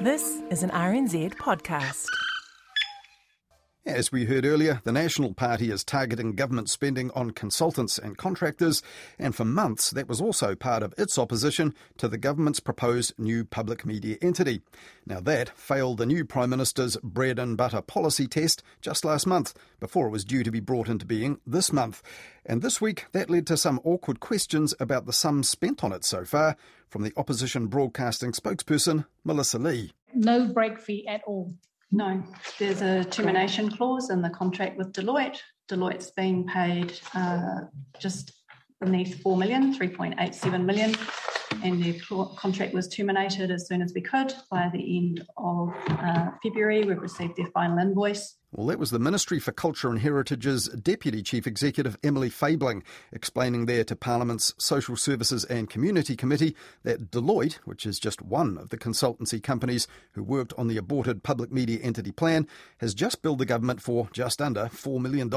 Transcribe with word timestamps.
This 0.00 0.42
is 0.50 0.64
an 0.64 0.70
RNZ 0.70 1.34
podcast. 1.36 2.06
As 3.86 4.10
we 4.10 4.24
heard 4.24 4.46
earlier, 4.46 4.80
the 4.84 4.92
National 4.92 5.34
Party 5.34 5.70
is 5.70 5.84
targeting 5.84 6.32
government 6.32 6.70
spending 6.70 7.10
on 7.10 7.32
consultants 7.32 7.98
and 7.98 8.16
contractors, 8.16 8.82
and 9.18 9.36
for 9.36 9.44
months 9.44 9.90
that 9.90 10.08
was 10.08 10.22
also 10.22 10.54
part 10.54 10.82
of 10.82 10.94
its 10.96 11.18
opposition 11.18 11.74
to 11.98 12.08
the 12.08 12.16
government's 12.16 12.60
proposed 12.60 13.12
new 13.18 13.44
public 13.44 13.84
media 13.84 14.16
entity. 14.22 14.62
Now, 15.04 15.20
that 15.20 15.50
failed 15.50 15.98
the 15.98 16.06
new 16.06 16.24
Prime 16.24 16.48
Minister's 16.48 16.96
bread 17.02 17.38
and 17.38 17.58
butter 17.58 17.82
policy 17.82 18.26
test 18.26 18.62
just 18.80 19.04
last 19.04 19.26
month, 19.26 19.52
before 19.80 20.06
it 20.06 20.12
was 20.12 20.24
due 20.24 20.44
to 20.44 20.50
be 20.50 20.60
brought 20.60 20.88
into 20.88 21.04
being 21.04 21.38
this 21.46 21.70
month. 21.70 22.02
And 22.46 22.62
this 22.62 22.80
week, 22.80 23.04
that 23.12 23.28
led 23.28 23.46
to 23.48 23.58
some 23.58 23.82
awkward 23.84 24.18
questions 24.18 24.74
about 24.80 25.04
the 25.04 25.12
sum 25.12 25.42
spent 25.42 25.84
on 25.84 25.92
it 25.92 26.06
so 26.06 26.24
far 26.24 26.56
from 26.88 27.02
the 27.02 27.12
opposition 27.18 27.66
broadcasting 27.66 28.32
spokesperson, 28.32 29.04
Melissa 29.24 29.58
Lee. 29.58 29.92
No 30.14 30.46
break 30.46 30.78
fee 30.78 31.06
at 31.06 31.20
all. 31.26 31.52
No, 31.92 32.22
there's 32.58 32.82
a 32.82 33.04
termination 33.04 33.70
clause 33.70 34.10
in 34.10 34.22
the 34.22 34.30
contract 34.30 34.76
with 34.76 34.92
Deloitte. 34.92 35.38
Deloitte's 35.68 36.10
being 36.10 36.46
paid 36.46 36.98
uh, 37.14 37.60
just 37.98 38.32
beneath 38.84 39.20
4 39.22 39.36
million, 39.36 39.74
3.87 39.74 40.64
million, 40.64 40.94
and 41.62 41.82
their 41.82 41.94
contract 42.36 42.74
was 42.74 42.88
terminated 42.88 43.50
as 43.50 43.66
soon 43.66 43.82
as 43.82 43.92
we 43.94 44.00
could 44.00 44.32
by 44.50 44.68
the 44.72 44.96
end 44.96 45.26
of 45.36 45.72
uh, 45.88 46.30
February. 46.42 46.84
We've 46.84 47.00
received 47.00 47.36
their 47.36 47.46
final 47.46 47.78
invoice. 47.78 48.36
Well, 48.52 48.68
that 48.68 48.78
was 48.78 48.92
the 48.92 49.00
Ministry 49.00 49.40
for 49.40 49.50
Culture 49.50 49.90
and 49.90 50.00
Heritage's 50.00 50.68
Deputy 50.68 51.24
Chief 51.24 51.44
Executive 51.44 51.98
Emily 52.04 52.30
Fabling 52.30 52.84
explaining 53.10 53.66
there 53.66 53.82
to 53.82 53.96
Parliament's 53.96 54.54
Social 54.58 54.96
Services 54.96 55.44
and 55.46 55.68
Community 55.68 56.14
Committee 56.14 56.54
that 56.84 57.10
Deloitte, 57.10 57.54
which 57.64 57.84
is 57.84 57.98
just 57.98 58.22
one 58.22 58.56
of 58.56 58.68
the 58.68 58.78
consultancy 58.78 59.42
companies 59.42 59.88
who 60.12 60.22
worked 60.22 60.52
on 60.56 60.68
the 60.68 60.76
aborted 60.76 61.24
public 61.24 61.50
media 61.50 61.80
entity 61.82 62.12
plan, 62.12 62.46
has 62.78 62.94
just 62.94 63.22
billed 63.22 63.40
the 63.40 63.44
government 63.44 63.82
for 63.82 64.08
just 64.12 64.40
under 64.40 64.66
$4 64.66 65.00
million. 65.00 65.28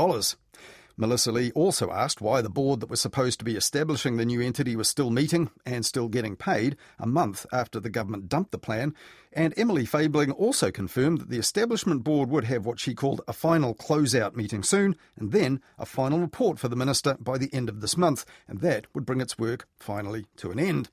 Melissa 1.00 1.32
Lee 1.32 1.52
also 1.52 1.92
asked 1.92 2.22
why 2.22 2.42
the 2.42 2.50
board 2.50 2.80
that 2.80 2.90
was 2.90 3.00
supposed 3.00 3.38
to 3.38 3.46
be 3.46 3.56
establishing 3.56 4.18
the 4.18 4.26
new 4.26 4.42
entity 4.42 4.76
was 4.76 4.90
still 4.90 5.12
meeting 5.12 5.52
and 5.64 5.86
still 5.86 6.08
getting 6.08 6.36
paid 6.36 6.76
a 6.98 7.06
month 7.06 7.46
after 7.54 7.80
the 7.80 7.92
government 7.92 8.28
dumped 8.28 8.50
the 8.50 8.58
plan. 8.58 8.96
And 9.32 9.54
Emily 9.56 9.86
Fabling 9.86 10.32
also 10.32 10.72
confirmed 10.72 11.20
that 11.22 11.30
the 11.30 11.38
establishment 11.38 12.04
board 12.04 12.30
would 12.30 12.46
have 12.46 12.66
what 12.66 12.80
she 12.80 12.96
called 12.96 13.22
a 13.28 13.34
final 13.34 13.76
closeout 13.76 14.36
meeting 14.36 14.64
soon 14.64 14.96
and 15.16 15.32
then 15.32 15.62
a 15.78 15.86
final 15.86 16.20
report 16.20 16.58
for 16.58 16.68
the 16.68 16.76
minister 16.76 17.16
by 17.20 17.38
the 17.38 17.54
end 17.54 17.70
of 17.70 17.82
this 17.82 17.96
month, 17.96 18.26
and 18.48 18.62
that 18.62 18.88
would 18.96 19.06
bring 19.06 19.22
its 19.22 19.38
work 19.38 19.68
finally 19.78 20.26
to 20.38 20.50
an 20.50 20.60
end. 20.60 20.90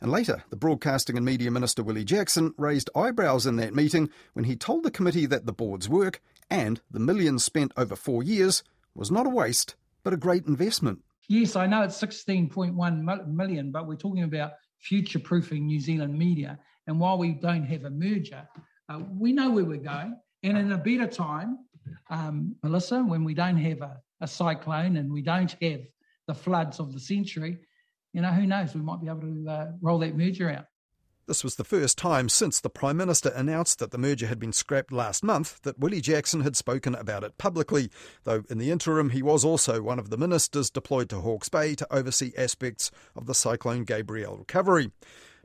And 0.00 0.12
later, 0.12 0.44
the 0.50 0.56
Broadcasting 0.56 1.16
and 1.16 1.26
Media 1.26 1.50
Minister 1.50 1.82
Willie 1.82 2.04
Jackson 2.04 2.54
raised 2.56 2.90
eyebrows 2.94 3.44
in 3.44 3.56
that 3.56 3.74
meeting 3.74 4.08
when 4.34 4.44
he 4.44 4.54
told 4.54 4.84
the 4.84 4.90
committee 4.92 5.26
that 5.26 5.46
the 5.46 5.52
board's 5.52 5.88
work 5.88 6.20
and 6.48 6.80
the 6.88 7.00
millions 7.00 7.44
spent 7.44 7.72
over 7.76 7.96
four 7.96 8.22
years 8.22 8.62
was 8.94 9.10
not 9.10 9.26
a 9.26 9.30
waste, 9.30 9.76
but 10.02 10.12
a 10.12 10.16
great 10.16 10.46
investment. 10.46 11.00
Yes, 11.28 11.56
I 11.56 11.66
know 11.66 11.82
it's 11.82 12.00
16.1 12.00 13.26
million, 13.28 13.70
but 13.70 13.86
we're 13.86 13.96
talking 13.96 14.24
about 14.24 14.52
future 14.78 15.18
proofing 15.18 15.66
New 15.66 15.80
Zealand 15.80 16.18
media. 16.18 16.58
And 16.86 16.98
while 16.98 17.16
we 17.16 17.32
don't 17.32 17.64
have 17.64 17.84
a 17.84 17.90
merger, 17.90 18.46
uh, 18.88 19.00
we 19.10 19.32
know 19.32 19.50
where 19.50 19.64
we're 19.64 19.76
going. 19.76 20.16
And 20.42 20.58
in 20.58 20.72
a 20.72 20.78
better 20.78 21.06
time, 21.06 21.58
um, 22.10 22.56
Melissa, 22.62 23.02
when 23.02 23.24
we 23.24 23.34
don't 23.34 23.56
have 23.56 23.80
a, 23.80 24.00
a 24.20 24.26
cyclone 24.26 24.96
and 24.96 25.12
we 25.12 25.22
don't 25.22 25.54
have 25.62 25.80
the 26.26 26.34
floods 26.34 26.80
of 26.80 26.92
the 26.92 27.00
century, 27.00 27.58
you 28.12 28.20
know, 28.20 28.30
who 28.30 28.46
knows? 28.46 28.74
We 28.74 28.82
might 28.82 29.00
be 29.00 29.08
able 29.08 29.20
to 29.20 29.46
uh, 29.48 29.66
roll 29.80 30.00
that 30.00 30.16
merger 30.16 30.50
out. 30.50 30.66
This 31.32 31.42
was 31.42 31.54
the 31.54 31.64
first 31.64 31.96
time 31.96 32.28
since 32.28 32.60
the 32.60 32.68
Prime 32.68 32.98
Minister 32.98 33.30
announced 33.30 33.78
that 33.78 33.90
the 33.90 33.96
merger 33.96 34.26
had 34.26 34.38
been 34.38 34.52
scrapped 34.52 34.92
last 34.92 35.24
month 35.24 35.62
that 35.62 35.78
Willie 35.78 36.02
Jackson 36.02 36.42
had 36.42 36.56
spoken 36.56 36.94
about 36.94 37.24
it 37.24 37.38
publicly, 37.38 37.90
though 38.24 38.44
in 38.50 38.58
the 38.58 38.70
interim 38.70 39.08
he 39.08 39.22
was 39.22 39.42
also 39.42 39.80
one 39.80 39.98
of 39.98 40.10
the 40.10 40.18
ministers 40.18 40.68
deployed 40.68 41.08
to 41.08 41.20
Hawke's 41.22 41.48
Bay 41.48 41.74
to 41.76 41.90
oversee 41.90 42.34
aspects 42.36 42.90
of 43.16 43.24
the 43.24 43.34
Cyclone 43.34 43.84
Gabrielle 43.84 44.36
recovery. 44.36 44.90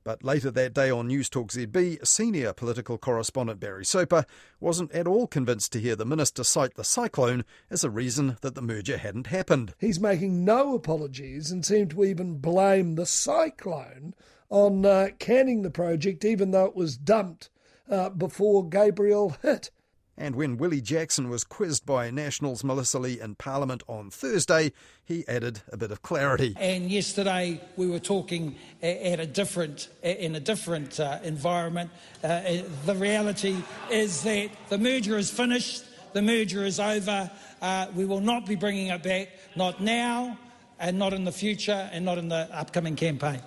But 0.03 0.25
later 0.25 0.51
that 0.51 0.73
day 0.73 0.91
on 0.91 1.07
News 1.07 1.29
Talk 1.29 1.53
ZB, 1.53 2.05
senior 2.05 2.51
political 2.51 2.97
correspondent 2.97 3.61
Barry 3.61 3.85
Soper 3.85 4.25
wasn't 4.59 4.91
at 4.91 5.07
all 5.07 5.25
convinced 5.25 5.71
to 5.71 5.79
hear 5.79 5.95
the 5.95 6.03
minister 6.03 6.43
cite 6.43 6.75
the 6.75 6.83
cyclone 6.83 7.45
as 7.71 7.85
a 7.85 7.89
reason 7.89 8.35
that 8.41 8.55
the 8.55 8.61
merger 8.61 8.97
hadn't 8.97 9.27
happened. 9.27 9.73
He's 9.79 10.01
making 10.01 10.43
no 10.43 10.75
apologies 10.75 11.49
and 11.49 11.65
seemed 11.65 11.91
to 11.91 12.03
even 12.03 12.39
blame 12.39 12.95
the 12.95 13.05
cyclone 13.05 14.13
on 14.49 14.85
uh, 14.85 15.09
canning 15.19 15.61
the 15.61 15.69
project, 15.69 16.23
even 16.25 16.51
though 16.51 16.65
it 16.65 16.75
was 16.75 16.97
dumped 16.97 17.49
uh, 17.89 18.09
before 18.09 18.67
Gabrielle 18.67 19.35
hit. 19.41 19.71
And 20.19 20.35
when 20.35 20.57
Willie 20.57 20.81
Jackson 20.81 21.29
was 21.29 21.43
quizzed 21.43 21.85
by 21.85 22.09
Nationals 22.09 22.63
Melissa 22.63 22.97
Lee 22.97 23.19
in 23.19 23.35
Parliament 23.35 23.83
on 23.87 24.09
Thursday, 24.09 24.71
he 25.05 25.23
added 25.27 25.61
a 25.71 25.77
bit 25.77 25.91
of 25.91 26.01
clarity. 26.01 26.55
And 26.59 26.89
yesterday 26.89 27.61
we 27.75 27.87
were 27.87 27.99
talking 27.99 28.55
at 28.81 29.19
a 29.19 29.27
different, 29.27 29.89
in 30.01 30.35
a 30.35 30.39
different 30.39 30.99
uh, 30.99 31.19
environment. 31.23 31.91
Uh, 32.23 32.63
the 32.87 32.95
reality 32.95 33.57
is 33.91 34.23
that 34.23 34.49
the 34.69 34.79
merger 34.79 35.19
is 35.19 35.29
finished, 35.29 35.83
the 36.13 36.21
merger 36.23 36.65
is 36.65 36.79
over. 36.79 37.29
Uh, 37.61 37.85
we 37.93 38.05
will 38.05 38.21
not 38.21 38.47
be 38.47 38.55
bringing 38.55 38.87
it 38.87 39.03
back, 39.03 39.29
not 39.55 39.81
now, 39.81 40.35
and 40.79 40.97
not 40.97 41.13
in 41.13 41.25
the 41.25 41.31
future, 41.31 41.89
and 41.91 42.03
not 42.03 42.17
in 42.17 42.27
the 42.27 42.49
upcoming 42.51 42.95
campaign. 42.95 43.39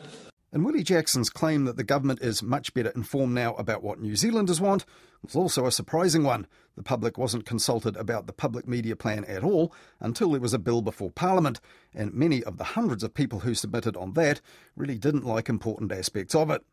And 0.53 0.65
Willie 0.65 0.83
Jackson's 0.83 1.31
claim 1.31 1.65
that 1.67 1.77
the 1.77 1.85
government 1.85 2.23
is 2.23 2.43
much 2.43 2.75
better 2.75 2.91
informed 2.91 3.35
now 3.35 3.55
about 3.55 3.85
what 3.85 4.01
New 4.01 4.17
Zealanders 4.17 4.61
want 4.61 4.85
was 5.23 5.37
also 5.37 5.65
a 5.65 5.71
surprising 5.71 6.25
one. 6.25 6.47
The 6.77 6.83
public 6.83 7.17
wasn't 7.17 7.47
consulted 7.47 7.97
about 7.97 8.27
the 8.27 8.33
public 8.33 8.67
media 8.67 8.97
plan 8.97 9.25
at 9.27 9.45
all 9.45 9.73
until 10.01 10.33
there 10.33 10.41
was 10.41 10.53
a 10.53 10.59
bill 10.59 10.83
before 10.83 11.11
Parliament, 11.11 11.61
and 11.95 12.13
many 12.15 12.43
of 12.43 12.59
the 12.59 12.65
hundreds 12.65 13.05
of 13.05 13.15
people 13.15 13.41
who 13.41 13.55
submitted 13.55 13.97
on 13.97 14.15
that 14.15 14.41
really 14.75 14.99
didn't 14.99 15.27
like 15.27 15.49
important 15.49 15.93
aspects 15.93 16.35
of 16.35 16.51
it. 16.51 16.65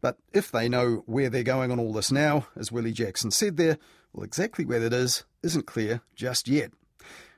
But 0.00 0.18
if 0.32 0.52
they 0.52 0.68
know 0.68 1.02
where 1.06 1.28
they're 1.28 1.42
going 1.42 1.72
on 1.72 1.80
all 1.80 1.92
this 1.92 2.12
now, 2.12 2.46
as 2.56 2.70
Willie 2.70 2.92
Jackson 2.92 3.32
said 3.32 3.56
there, 3.56 3.78
well, 4.12 4.24
exactly 4.24 4.64
where 4.64 4.80
that 4.80 4.92
is 4.92 5.24
isn't 5.42 5.66
clear 5.66 6.02
just 6.14 6.46
yet. 6.46 6.70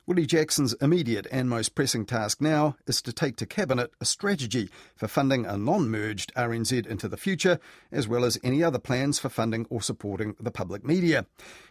Willie 0.09 0.25
Jackson's 0.25 0.73
immediate 0.75 1.27
and 1.33 1.51
most 1.51 1.75
pressing 1.75 2.07
task 2.07 2.41
now 2.41 2.77
is 2.87 3.03
to 3.03 3.13
take 3.13 3.35
to 3.39 3.47
Cabinet 3.47 3.91
a 4.01 4.05
strategy 4.05 4.71
for 4.95 5.09
funding 5.09 5.45
a 5.45 5.59
non 5.59 5.91
merged 5.91 6.33
RNZ 6.37 6.87
into 6.87 7.09
the 7.09 7.17
future, 7.17 7.59
as 7.91 8.07
well 8.07 8.25
as 8.25 8.39
any 8.45 8.63
other 8.63 8.79
plans 8.79 9.19
for 9.19 9.29
funding 9.29 9.67
or 9.69 9.83
supporting 9.83 10.37
the 10.39 10.53
public 10.53 10.85
media. 10.85 11.27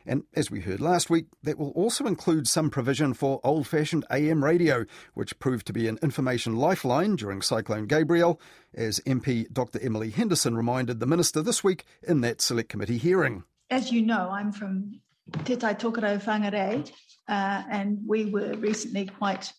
And 0.06 0.24
as 0.34 0.52
we 0.52 0.60
heard 0.60 0.82
last 0.82 1.10
week, 1.10 1.28
that 1.44 1.58
will 1.58 1.70
also 1.70 2.08
include 2.08 2.46
some 2.46 2.70
provision 2.70 3.14
for 3.14 3.40
old 3.42 3.68
fashioned 3.68 4.04
AM 4.12 4.44
radio, 4.44 4.86
which 5.14 5.40
proved 5.40 5.66
to 5.68 5.74
be 5.74 5.88
an 5.88 5.98
information 6.04 6.58
lifeline 6.58 7.16
during 7.16 7.42
Cyclone 7.42 7.88
Gabrielle, 7.88 8.38
as 8.74 9.00
MP 9.08 9.50
Dr. 9.50 9.80
Emily 9.82 10.10
Henderson 10.10 10.58
reminded 10.58 11.00
the 11.00 11.06
Minister 11.06 11.42
this 11.42 11.64
week 11.64 11.86
in 12.04 12.20
that 12.20 12.42
Select 12.42 12.68
Committee 12.68 12.98
hearing. 12.98 13.46
As 13.70 13.94
you 13.94 14.02
know, 14.02 14.30
I'm 14.30 14.52
from 14.52 15.00
Te 15.44 15.56
Tai 15.56 15.74
Tokerau 15.74 16.22
Whangarei, 16.24 16.88
uh, 17.28 17.64
and 17.72 17.98
we 18.06 18.26
were 18.26 18.54
recently 18.58 19.08
quite 19.08 19.52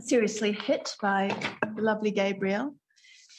seriously 0.00 0.52
hit 0.52 0.94
by 1.02 1.28
the 1.74 1.82
lovely 1.82 2.10
Gabrielle. 2.10 2.74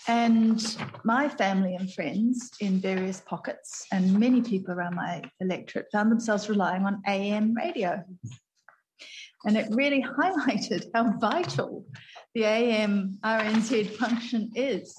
And 0.08 0.62
my 1.04 1.28
family 1.28 1.76
and 1.76 1.92
friends 1.94 2.52
in 2.60 2.80
various 2.80 3.22
pockets, 3.22 3.86
and 3.92 4.20
many 4.20 4.42
people 4.42 4.74
around 4.74 4.96
my 4.96 5.24
electorate, 5.40 5.88
found 5.92 6.12
themselves 6.12 6.50
relying 6.50 6.86
on 6.86 7.02
AM 7.08 7.56
radio. 7.56 8.04
And 9.46 9.58
it 9.58 9.68
really 9.72 10.04
highlighted 10.20 10.86
how 10.94 11.18
vital 11.18 11.86
the 12.36 12.44
AM 12.44 13.18
RNZ 13.24 13.96
function 13.96 14.52
is. 14.56 14.96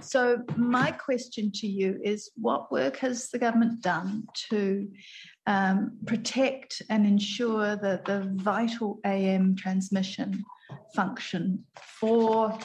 So, 0.00 0.42
my 0.56 0.90
question 0.92 1.52
to 1.56 1.66
you 1.66 2.00
is 2.02 2.30
what 2.36 2.72
work 2.72 2.96
has 2.98 3.28
the 3.28 3.38
government 3.38 3.82
done 3.82 4.26
to 4.48 4.88
um, 5.46 5.98
protect 6.06 6.82
and 6.88 7.06
ensure 7.06 7.76
that 7.76 8.04
the 8.04 8.30
vital 8.34 8.98
AM 9.04 9.56
transmission 9.56 10.44
function 10.94 11.64
for 12.00 12.58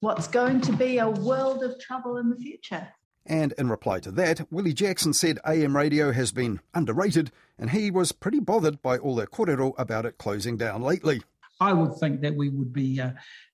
what's 0.00 0.26
going 0.26 0.60
to 0.60 0.72
be 0.72 0.98
a 0.98 1.08
world 1.08 1.62
of 1.62 1.78
trouble 1.80 2.18
in 2.18 2.30
the 2.30 2.36
future. 2.36 2.88
And 3.28 3.52
in 3.58 3.68
reply 3.68 4.00
to 4.00 4.10
that, 4.12 4.46
Willie 4.52 4.72
Jackson 4.72 5.12
said 5.12 5.38
AM 5.46 5.76
radio 5.76 6.12
has 6.12 6.30
been 6.32 6.60
underrated 6.74 7.32
and 7.58 7.70
he 7.70 7.90
was 7.90 8.12
pretty 8.12 8.38
bothered 8.38 8.80
by 8.82 8.98
all 8.98 9.16
the 9.16 9.26
korero 9.26 9.72
about 9.78 10.06
it 10.06 10.18
closing 10.18 10.56
down 10.56 10.82
lately. 10.82 11.22
I 11.60 11.72
would 11.72 11.96
think 11.96 12.20
that 12.20 12.36
we 12.36 12.50
would 12.50 12.72
be 12.72 13.00
uh, 13.00 13.12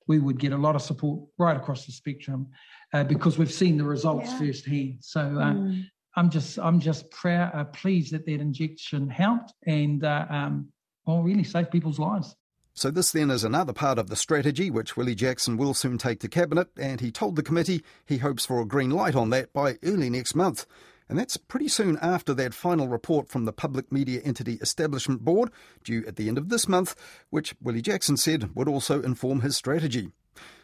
we 0.08 0.18
would 0.18 0.38
get 0.38 0.52
a 0.52 0.56
lot 0.56 0.74
of 0.74 0.82
support 0.82 1.22
right 1.38 1.56
across 1.56 1.86
the 1.86 1.92
spectrum 1.92 2.48
uh, 2.92 3.04
because 3.04 3.38
we've 3.38 3.52
seen 3.52 3.76
the 3.76 3.84
results 3.84 4.28
yeah. 4.30 4.38
firsthand. 4.38 4.96
So 5.00 5.20
uh, 5.20 5.52
mm. 5.52 5.84
I'm 6.14 6.30
just 6.30 6.58
I'm 6.58 6.80
just 6.80 7.10
proud, 7.10 7.52
uh, 7.54 7.64
pleased 7.64 8.12
that 8.12 8.26
that 8.26 8.40
injection 8.40 9.08
helped 9.08 9.52
and 9.66 10.04
uh, 10.04 10.26
um, 10.28 10.68
well 11.06 11.22
really 11.22 11.44
saved 11.44 11.70
people's 11.70 11.98
lives. 11.98 12.34
So 12.74 12.90
this 12.90 13.12
then 13.12 13.30
is 13.30 13.44
another 13.44 13.74
part 13.74 13.98
of 13.98 14.08
the 14.08 14.16
strategy 14.16 14.70
which 14.70 14.96
Willie 14.96 15.14
Jackson 15.14 15.58
will 15.58 15.74
soon 15.74 15.98
take 15.98 16.20
to 16.20 16.28
cabinet, 16.28 16.68
and 16.78 17.00
he 17.02 17.10
told 17.10 17.36
the 17.36 17.42
committee 17.42 17.82
he 18.06 18.18
hopes 18.18 18.46
for 18.46 18.60
a 18.60 18.66
green 18.66 18.90
light 18.90 19.14
on 19.14 19.28
that 19.30 19.52
by 19.52 19.78
early 19.82 20.08
next 20.08 20.34
month. 20.34 20.64
And 21.08 21.18
that's 21.18 21.36
pretty 21.36 21.68
soon 21.68 21.98
after 22.00 22.32
that 22.32 22.54
final 22.54 22.88
report 22.88 23.28
from 23.28 23.44
the 23.44 23.52
Public 23.52 23.92
Media 23.92 24.22
Entity 24.24 24.54
Establishment 24.62 25.22
Board, 25.22 25.50
due 25.84 26.02
at 26.06 26.16
the 26.16 26.28
end 26.28 26.38
of 26.38 26.48
this 26.48 26.66
month, 26.66 26.94
which 27.28 27.54
Willie 27.60 27.82
Jackson 27.82 28.16
said 28.16 28.54
would 28.54 28.68
also 28.68 29.02
inform 29.02 29.42
his 29.42 29.54
strategy. 29.54 30.08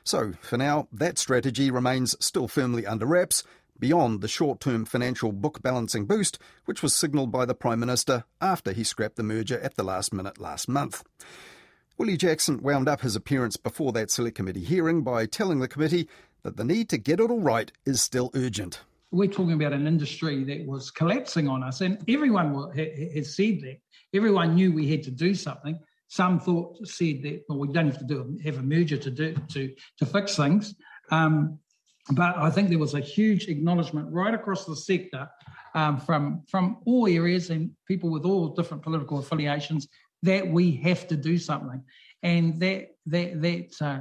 So, 0.03 0.33
for 0.41 0.57
now, 0.57 0.89
that 0.91 1.19
strategy 1.19 1.71
remains 1.71 2.17
still 2.25 2.49
firmly 2.49 2.87
under 2.87 3.05
wraps, 3.05 3.45
beyond 3.79 4.21
the 4.21 4.29
short 4.29 4.61
term 4.61 4.85
financial 4.85 5.33
book 5.33 5.63
balancing 5.63 6.07
boost, 6.07 6.39
which 6.65 6.83
was 6.83 6.95
signalled 6.95 7.31
by 7.31 7.45
the 7.45 7.55
Prime 7.55 7.81
Minister 7.81 8.25
after 8.41 8.73
he 8.73 8.85
scrapped 8.85 9.17
the 9.17 9.23
merger 9.23 9.59
at 9.61 9.77
the 9.77 9.83
last 9.83 10.13
minute 10.13 10.39
last 10.39 10.69
month. 10.69 11.05
Willie 11.97 12.17
Jackson 12.17 12.63
wound 12.63 12.89
up 12.89 13.01
his 13.01 13.17
appearance 13.17 13.57
before 13.57 13.91
that 13.93 14.11
Select 14.11 14.37
Committee 14.37 14.65
hearing 14.65 15.03
by 15.03 15.27
telling 15.27 15.59
the 15.59 15.67
committee 15.67 16.09
that 16.43 16.57
the 16.57 16.65
need 16.65 16.89
to 16.91 16.99
get 16.99 17.19
it 17.19 17.31
all 17.31 17.41
right 17.41 17.73
is 17.85 18.01
still 18.01 18.31
urgent. 18.35 18.81
We're 19.11 19.31
talking 19.31 19.55
about 19.55 19.73
an 19.73 19.87
industry 19.87 20.45
that 20.45 20.67
was 20.67 20.91
collapsing 20.91 21.49
on 21.49 21.63
us, 21.63 21.81
and 21.81 21.99
everyone 22.09 22.71
has 22.77 23.35
said 23.35 23.61
that. 23.63 23.79
Everyone 24.15 24.55
knew 24.55 24.73
we 24.73 24.89
had 24.89 25.03
to 25.05 25.11
do 25.11 25.35
something. 25.35 25.79
Some 26.09 26.41
thought 26.41 26.79
said 26.87 27.23
that 27.23 27.43
well, 27.49 27.59
we 27.59 27.69
don't 27.69 27.87
have 27.87 27.99
to 27.99 28.05
do 28.05 28.39
have 28.45 28.59
a 28.59 28.63
merger 28.63 28.97
to 28.97 29.11
do 29.11 29.35
to 29.49 29.75
to 29.99 30.07
fix 30.07 30.37
things. 30.37 30.75
Um, 31.11 31.59
but 32.13 32.37
I 32.37 32.51
think 32.51 32.69
there 32.69 32.79
was 32.79 32.95
a 32.95 33.01
huge 33.01 33.49
acknowledgement 33.49 34.09
right 34.11 34.35
across 34.35 34.65
the 34.65 34.77
sector 34.77 35.29
um, 35.75 35.99
from 35.99 36.43
from 36.49 36.79
all 36.87 37.07
areas 37.07 37.51
and 37.51 37.71
people 37.87 38.11
with 38.11 38.25
all 38.25 38.49
different 38.49 38.83
political 38.83 39.19
affiliations 39.19 39.89
that 40.23 40.47
we 40.47 40.73
have 40.77 41.07
to 41.09 41.17
do 41.17 41.39
something, 41.39 41.83
and 42.23 42.61
that 42.61 42.89
that 43.07 43.41
that 43.43 43.75
uh, 43.81 44.01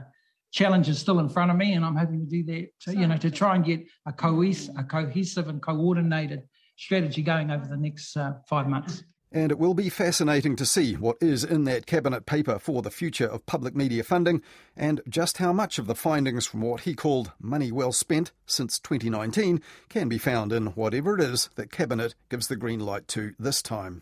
challenge 0.51 0.89
is 0.89 0.99
still 0.99 1.19
in 1.19 1.29
front 1.29 1.51
of 1.51 1.57
me, 1.57 1.73
and 1.73 1.85
I'm 1.85 1.95
hoping 1.95 2.19
to 2.19 2.25
do 2.25 2.43
that. 2.45 2.69
To, 2.81 2.97
you 2.97 3.07
know, 3.07 3.17
to 3.17 3.29
try 3.29 3.55
and 3.55 3.65
get 3.65 3.85
a 4.05 4.13
cohesive, 4.13 4.75
a 4.77 4.83
cohesive 4.83 5.49
and 5.49 5.61
coordinated 5.61 6.43
strategy 6.77 7.21
going 7.21 7.51
over 7.51 7.65
the 7.67 7.77
next 7.77 8.15
uh, 8.15 8.33
five 8.47 8.67
months. 8.67 9.03
And 9.31 9.51
it 9.51 9.59
will 9.59 9.73
be 9.73 9.89
fascinating 9.89 10.55
to 10.55 10.65
see 10.65 10.93
what 10.93 11.17
is 11.19 11.43
in 11.43 11.65
that 11.65 11.85
cabinet 11.85 12.25
paper 12.25 12.59
for 12.59 12.81
the 12.81 12.89
future 12.89 13.27
of 13.27 13.45
public 13.45 13.75
media 13.75 14.03
funding 14.03 14.41
and 14.75 15.01
just 15.07 15.37
how 15.37 15.51
much 15.51 15.77
of 15.77 15.87
the 15.87 15.95
findings 15.95 16.45
from 16.45 16.61
what 16.61 16.81
he 16.81 16.93
called 16.93 17.33
money 17.39 17.71
well 17.71 17.91
spent 17.91 18.31
since 18.45 18.79
2019 18.79 19.61
can 19.89 20.07
be 20.07 20.17
found 20.17 20.53
in 20.53 20.67
whatever 20.67 21.15
it 21.15 21.21
is 21.21 21.49
that 21.55 21.71
cabinet 21.71 22.15
gives 22.29 22.47
the 22.47 22.55
green 22.55 22.79
light 22.79 23.07
to 23.09 23.33
this 23.37 23.61
time. 23.61 24.01